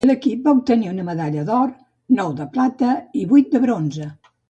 L'equip 0.09 0.39
va 0.47 0.53
obtenir 0.59 0.89
una 0.91 1.05
medalla 1.09 1.45
d'or, 1.51 1.75
nou 2.21 2.35
de 2.43 2.51
plata 2.59 2.99
i 3.23 3.29
vuit 3.35 3.57
de 3.57 3.67
bronze. 3.69 4.15